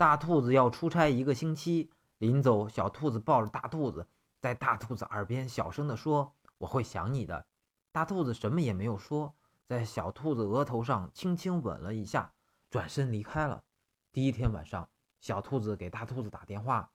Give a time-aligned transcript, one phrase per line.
[0.00, 4.08] 大兔子要出差一个星期，临走，小兔子抱着大兔子，
[4.40, 7.44] 在大兔子耳边小声地说：“我会想你的。”
[7.92, 9.34] 大兔子什么也没有说，
[9.66, 12.32] 在小兔子额头上轻轻吻了一下，
[12.70, 13.62] 转身离开了。
[14.10, 14.88] 第一天晚上，
[15.20, 16.90] 小兔子给大兔子打电话，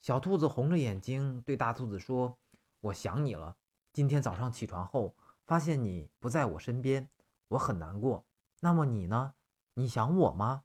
[0.00, 2.38] 小兔子红着眼睛对大兔子说
[2.80, 3.58] ：“我想你了。
[3.92, 7.10] 今天早上起床后，发现你不在我身边，
[7.48, 8.24] 我很难过。
[8.60, 9.34] 那么你呢？
[9.74, 10.62] 你想我吗？”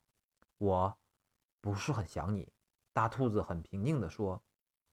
[0.59, 0.97] 我
[1.63, 2.51] 不是很想你。
[2.91, 4.43] 大兔子很平静地说：“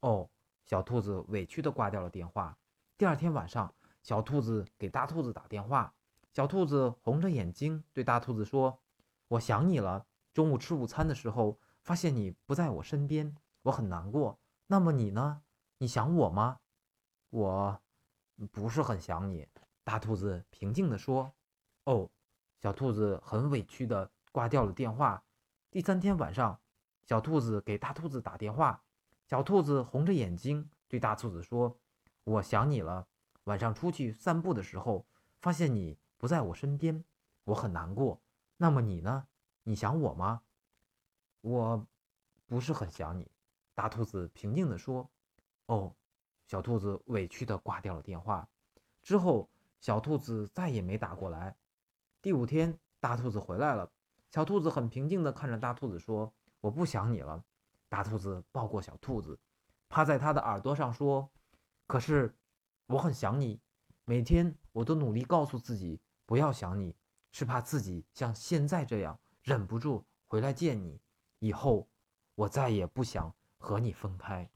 [0.02, 0.30] 哦。”
[0.64, 2.56] 小兔子委屈地挂掉了电话。
[2.96, 3.74] 第二天晚上。
[4.02, 5.92] 小兔子给大兔子打电话，
[6.32, 8.80] 小兔子红着眼睛对大兔子说
[9.28, 10.06] ：“我想你了。
[10.32, 14.38] 中午吃午餐的时候，发现你不在我身边，我很难过。
[14.68, 15.42] 那么你呢？
[15.76, 16.60] 你想我吗
[17.28, 17.78] ？”“我
[18.52, 19.46] 不是很想你。”
[19.84, 21.34] 大兔子平静地说。
[21.84, 22.08] “哦。”
[22.62, 25.22] 小兔子很委屈地挂掉了电话。
[25.72, 26.60] 第三天晚上，
[27.04, 28.82] 小兔子给大兔子打电话，
[29.28, 31.78] 小兔子红着眼睛对大兔子说
[32.24, 33.06] ：“我想你了。”
[33.44, 35.06] 晚上出去散步的时候，
[35.40, 37.04] 发现你不在我身边，
[37.44, 38.20] 我很难过。
[38.56, 39.28] 那么你呢？
[39.62, 40.42] 你想我吗？
[41.40, 41.86] 我
[42.48, 43.30] 不是很想你。
[43.72, 45.08] 大兔子平静地说。
[45.66, 45.94] 哦，
[46.48, 48.48] 小兔子委屈地挂掉了电话。
[49.04, 49.48] 之后，
[49.78, 51.56] 小兔子再也没打过来。
[52.20, 53.88] 第五天，大兔子回来了。
[54.30, 57.44] 小兔子很平静地看着大兔子说：“我不想你了。”
[57.88, 59.38] 大兔子抱过小兔子，
[59.88, 61.30] 趴在它的耳朵上说
[61.86, 62.34] ：“可是。”
[62.90, 63.60] 我很想你，
[64.04, 66.92] 每天我都努力告诉自己不要想你，
[67.30, 71.00] 是怕自己像现在这样忍不住回来见你。
[71.38, 71.88] 以后
[72.34, 74.50] 我再也不想和你分开。